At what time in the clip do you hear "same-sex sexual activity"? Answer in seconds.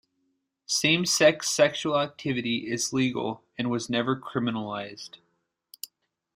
0.65-2.65